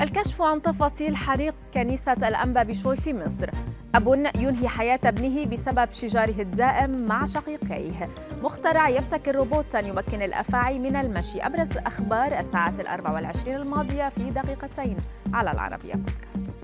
الكشف 0.00 0.42
عن 0.42 0.62
تفاصيل 0.62 1.16
حريق 1.16 1.54
كنيسة 1.74 2.12
الأنبا 2.12 2.62
بشوي 2.62 2.96
في 2.96 3.14
مصر. 3.14 3.50
أب 3.94 4.08
ينهي 4.36 4.68
حياة 4.68 4.98
ابنه 5.04 5.44
بسبب 5.44 5.92
شجاره 5.92 6.42
الدائم 6.42 7.06
مع 7.06 7.24
شقيقيه. 7.24 8.08
مخترع 8.42 8.88
يبتكر 8.88 9.34
روبوتا 9.34 9.80
يمكن 9.80 10.22
الأفاعي 10.22 10.78
من 10.78 10.96
المشي. 10.96 11.40
أبرز 11.40 11.76
أخبار 11.76 12.38
الساعة 12.38 12.74
الأربع 12.80 13.14
والعشرين 13.14 13.56
الماضية 13.56 14.08
في 14.08 14.30
دقيقتين 14.30 14.96
على 15.34 15.50
العربية 15.50 15.94
بودكاست. 15.94 16.57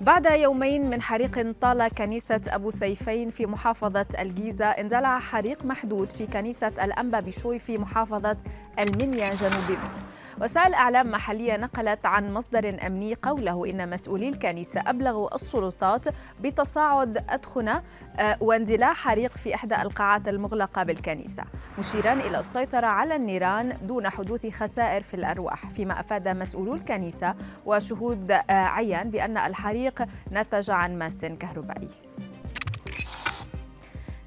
بعد 0.00 0.26
يومين 0.26 0.90
من 0.90 1.02
حريق 1.02 1.54
طال 1.60 1.88
كنيسة 1.88 2.40
أبو 2.48 2.70
سيفين 2.70 3.30
في 3.30 3.46
محافظة 3.46 4.06
الجيزة 4.18 4.64
اندلع 4.66 5.18
حريق 5.18 5.64
محدود 5.64 6.12
في 6.12 6.26
كنيسة 6.26 6.68
الأنبا 6.68 7.20
بشوي 7.20 7.58
في 7.58 7.78
محافظة 7.78 8.36
المنيا 8.78 9.30
جنوب 9.30 9.78
مصر. 9.82 10.02
وسائل 10.40 10.74
إعلام 10.74 11.10
محلية 11.10 11.56
نقلت 11.56 12.06
عن 12.06 12.32
مصدر 12.34 12.86
أمني 12.86 13.14
قوله 13.14 13.70
إن 13.70 13.90
مسؤولي 13.90 14.28
الكنيسة 14.28 14.80
أبلغوا 14.86 15.34
السلطات 15.34 16.04
بتصاعد 16.40 17.24
أدخنة 17.30 17.82
آه، 18.18 18.36
واندلاع 18.40 18.92
حريق 18.92 19.30
في 19.30 19.54
إحدى 19.54 19.82
القاعات 19.82 20.28
المغلقة 20.28 20.82
بالكنيسة. 20.82 21.42
مشيرا 21.78 22.12
إلى 22.12 22.38
السيطرة 22.38 22.86
على 22.86 23.16
النيران 23.16 23.76
دون 23.82 24.08
حدوث 24.08 24.46
خسائر 24.46 25.02
في 25.02 25.14
الأرواح 25.14 25.68
فيما 25.68 26.00
أفاد 26.00 26.28
مسؤولو 26.28 26.74
الكنيسة 26.74 27.34
وشهود 27.66 28.30
آه، 28.30 28.42
عيان 28.50 29.10
بأن 29.10 29.36
الحريق 29.36 29.85
نتج 30.32 30.70
عن 30.70 30.98
ماس 30.98 31.24
كهربائي. 31.24 31.88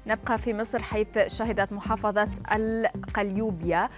نبقى 0.06 0.38
في 0.38 0.54
مصر 0.54 0.82
حيث 0.82 1.18
شهدت 1.26 1.72
محافظة 1.72 2.28
القليوبية 2.52 3.90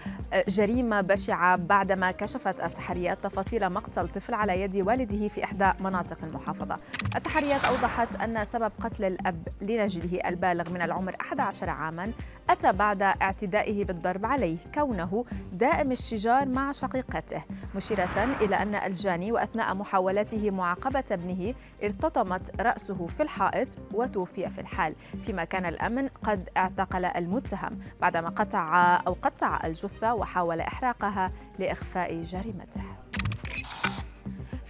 جريمة 0.49 1.01
بشعة 1.01 1.57
بعدما 1.57 2.11
كشفت 2.11 2.61
التحريات 2.61 3.21
تفاصيل 3.25 3.71
مقتل 3.71 4.09
طفل 4.09 4.35
على 4.35 4.61
يد 4.61 4.77
والده 4.77 5.29
في 5.29 5.45
إحدى 5.45 5.71
مناطق 5.81 6.17
المحافظة. 6.23 6.77
التحريات 7.17 7.65
أوضحت 7.65 8.17
أن 8.17 8.45
سبب 8.45 8.73
قتل 8.81 9.05
الأب 9.05 9.49
لنجده 9.61 10.29
البالغ 10.29 10.71
من 10.71 10.83
العمر 10.83 11.17
11 11.21 11.71
عاما 11.71 12.13
أتى 12.51 12.73
بعد 12.73 13.03
اعتدائه 13.03 13.85
بالضرب 13.85 14.27
عليه 14.27 14.57
كونه 14.75 15.25
دائم 15.53 15.93
الشجار 15.93 16.49
مع 16.49 16.73
شقيقته 16.73 17.43
مشيرة 17.77 18.37
إلى 18.41 18.57
أن 18.57 18.75
الجاني 18.75 19.33
وأثناء 19.33 19.75
محاولته 19.75 20.51
معاقبة 20.51 21.05
ابنه 21.11 21.55
ارتطمت 21.85 22.61
رأسه 22.61 23.07
في 23.07 23.23
الحائط 23.23 23.69
وتوفي 23.95 24.49
في 24.49 24.61
الحال. 24.61 24.95
فيما 25.27 25.45
كان 25.45 25.67
الأمن 25.93 26.09
قد 26.09 26.49
اعتقل 26.57 27.05
المتهم 27.05 27.79
بعدما 28.01 28.29
قطع 28.29 28.97
أو 29.07 29.13
قطع 29.13 29.61
الجثة 29.65 30.15
وحاول 30.15 30.61
إحراقها 30.61 31.31
لإخفاء 31.59 32.23
جريمته. 32.23 32.83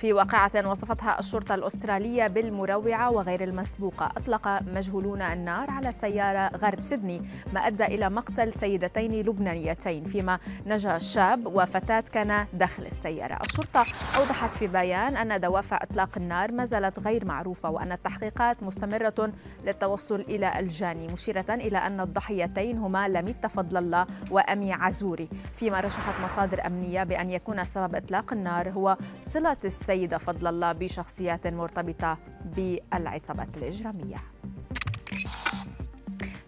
في 0.02 0.12
واقعة 0.12 0.50
وصفتها 0.70 1.20
الشرطة 1.20 1.54
الأسترالية 1.54 2.26
بالمروعة 2.26 3.10
وغير 3.10 3.44
المسبوقة 3.44 4.06
أطلق 4.06 4.48
مجهولون 4.48 5.22
النار 5.22 5.70
على 5.70 5.92
سيارة 5.92 6.56
غرب 6.56 6.80
سيدني. 6.80 7.22
ما 7.52 7.66
أدى 7.66 7.84
إلى 7.84 8.10
مقتل 8.10 8.52
سيدتين 8.52 9.12
لبنانيتين. 9.12 10.04
فيما 10.04 10.38
نجا 10.66 10.98
شاب 10.98 11.46
وفتاة 11.46 12.00
كان 12.00 12.46
داخل 12.52 12.86
السيارة. 12.86 13.38
الشرطة 13.44 13.84
أوضحت 14.16 14.52
في 14.52 14.66
بيان 14.66 15.16
أن 15.16 15.40
دوافع 15.40 15.78
إطلاق 15.82 16.08
النار 16.16 16.52
ما 16.52 16.64
زالت 16.64 16.98
غير 16.98 17.24
معروفة 17.24 17.70
وأن 17.70 17.92
التحقيقات 17.92 18.62
مستمرة 18.62 19.32
للتوصل 19.64 20.20
إلى 20.20 20.58
الجاني 20.58 21.06
مشيرة 21.06 21.46
إلى 21.50 21.78
أن 21.78 22.00
الضحيتين 22.00 22.78
هما 22.78 23.08
لميت 23.08 23.46
فضل 23.46 23.76
الله 23.76 24.06
وأمي 24.30 24.72
عزوري. 24.72 25.28
فيما 25.54 25.80
رشحت 25.80 26.14
مصادر 26.24 26.66
أمنية 26.66 27.02
بأن 27.04 27.30
يكون 27.30 27.64
سبب 27.64 27.94
إطلاق 27.94 28.32
النار 28.32 28.70
هو 28.70 28.96
صلة 29.22 29.56
السيارة 29.64 29.91
السيدة 29.92 30.18
فضل 30.18 30.46
الله 30.46 30.72
بشخصيات 30.72 31.46
مرتبطة 31.46 32.18
بالعصابات 32.56 33.56
الإجرامية. 33.56 34.16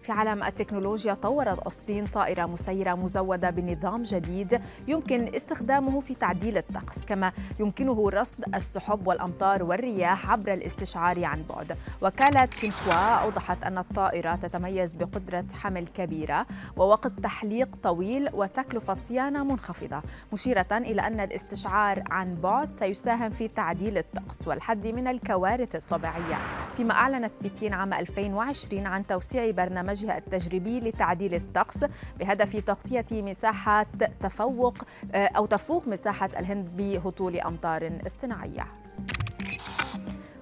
في 0.05 0.11
عالم 0.11 0.43
التكنولوجيا 0.43 1.13
طورت 1.13 1.67
الصين 1.67 2.05
طائرة 2.05 2.45
مسيرة 2.45 2.95
مزودة 2.95 3.49
بنظام 3.49 4.03
جديد 4.03 4.61
يمكن 4.87 5.35
استخدامه 5.35 5.99
في 5.99 6.15
تعديل 6.15 6.57
الطقس 6.57 7.05
كما 7.05 7.31
يمكنه 7.59 8.09
رصد 8.09 8.55
السحب 8.55 9.07
والأمطار 9.07 9.63
والرياح 9.63 10.31
عبر 10.31 10.53
الاستشعار 10.53 11.25
عن 11.25 11.43
بعد. 11.49 11.77
وكالة 12.01 12.49
شينخوا 12.51 12.93
أوضحت 12.93 13.63
أن 13.63 13.77
الطائرة 13.77 14.35
تتميز 14.35 14.95
بقدرة 14.95 15.45
حمل 15.61 15.87
كبيرة 15.87 16.45
ووقت 16.77 17.11
تحليق 17.23 17.75
طويل 17.83 18.29
وتكلفة 18.33 18.97
صيانة 18.99 19.43
منخفضة 19.43 20.01
مشيرة 20.33 20.67
إلى 20.71 21.01
أن 21.07 21.19
الاستشعار 21.19 22.03
عن 22.11 22.33
بعد 22.33 22.71
سيساهم 22.71 23.29
في 23.29 23.47
تعديل 23.47 23.97
الطقس 23.97 24.47
والحد 24.47 24.87
من 24.87 25.07
الكوارث 25.07 25.75
الطبيعية. 25.75 26.37
فيما 26.77 26.93
أعلنت 26.93 27.31
بكين 27.41 27.73
عام 27.73 27.93
2020 27.93 28.87
عن 28.87 29.07
توسيع 29.07 29.51
برنامج 29.51 29.94
برنامجها 29.95 30.17
التجريبي 30.17 30.79
لتعديل 30.79 31.33
الطقس 31.33 31.85
بهدف 32.19 32.55
تغطية 32.55 33.05
مساحات 33.11 33.87
تفوق 34.21 34.77
آه، 35.13 35.27
أو 35.27 35.45
تفوق 35.45 35.87
مساحة 35.87 36.29
الهند 36.39 36.69
بهطول 36.77 37.39
أمطار 37.39 37.91
اصطناعية. 38.07 38.65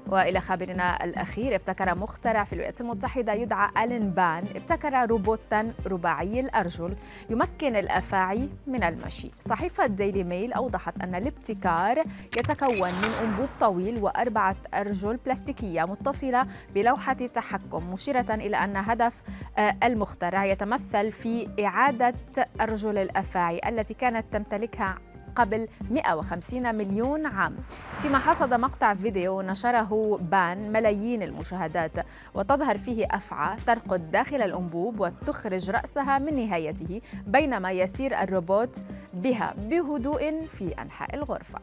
وإلى 0.07 0.39
خبرنا 0.41 1.03
الأخير 1.03 1.55
ابتكر 1.55 1.95
مخترع 1.95 2.43
في 2.43 2.53
الولايات 2.53 2.81
المتحدة 2.81 3.33
يدعى 3.33 3.69
ألين 3.83 4.09
بان. 4.09 4.43
ابتكر 4.55 5.09
روبوتا 5.09 5.73
رباعي 5.87 6.39
الأرجل 6.39 6.95
يمكن 7.29 7.75
الأفاعي 7.75 8.49
من 8.67 8.83
المشي. 8.83 9.31
صحيفة 9.39 9.85
ديلي 9.87 10.23
ميل 10.23 10.53
أوضحت 10.53 11.03
أن 11.03 11.15
الابتكار 11.15 12.03
يتكون 12.37 12.77
من 12.89 13.09
أنبوب 13.21 13.49
طويل 13.59 14.03
وأربعة 14.03 14.55
أرجل 14.73 15.17
بلاستيكية 15.25 15.83
متصلة 15.85 16.47
بلوحة 16.75 17.13
تحكم 17.13 17.93
مشيرة 17.93 18.25
إلى 18.33 18.57
أن 18.57 18.77
هدف 18.77 19.21
آه، 19.57 19.75
المخترع 19.83 20.45
يتمثل 20.45 21.11
في 21.11 21.49
إعادة 21.65 22.13
أرجل 22.61 22.97
الأفاعي 22.97 23.61
التي 23.69 23.93
كانت 23.93 24.25
تمتلكها 24.31 24.97
قبل 25.35 25.67
150 25.91 26.75
مليون 26.75 27.25
عام. 27.25 27.55
فيما 28.01 28.17
حصد 28.19 28.53
مقطع 28.53 28.94
فيديو 28.94 29.41
نشره 29.41 30.19
بان 30.31 30.71
ملايين 30.71 31.23
المشاهدات 31.23 31.91
وتظهر 32.33 32.77
فيه 32.77 33.07
أفعى 33.11 33.57
ترقد 33.67 34.11
داخل 34.11 34.41
الأنبوب 34.41 34.99
وتخرج 34.99 35.69
رأسها 35.69 36.19
من 36.19 36.35
نهايته 36.35 37.01
بينما 37.27 37.71
يسير 37.71 38.21
الروبوت 38.21 38.85
بها 39.13 39.53
بهدوء 39.57 40.47
في 40.47 40.73
أنحاء 40.81 41.16
الغرفة. 41.16 41.59